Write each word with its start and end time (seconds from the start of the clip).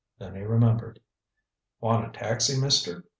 Then 0.17 0.33
he 0.33 0.41
remembered. 0.41 0.99
"Want 1.79 2.07
a 2.09 2.19
taxi, 2.19 2.59
mister?" 2.59 3.03